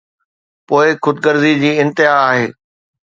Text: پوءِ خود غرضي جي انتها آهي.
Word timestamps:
پوءِ 0.67 0.87
خود 1.03 1.17
غرضي 1.23 1.53
جي 1.61 1.71
انتها 1.81 2.13
آهي. 2.29 2.47